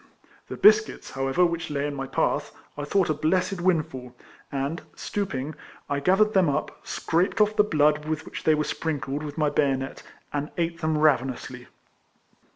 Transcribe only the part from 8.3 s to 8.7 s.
they were